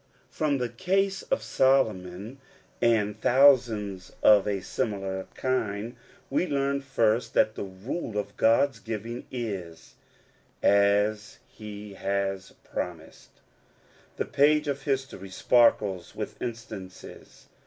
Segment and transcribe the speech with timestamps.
[0.31, 2.39] From the case of Solomon,
[2.81, 5.95] and thousands of a similar kind,
[6.31, 9.93] we learn first that the rule of GocPs giving is—
[10.63, 13.41] as he has promised.
[14.17, 17.47] The page of history sparkles with instances.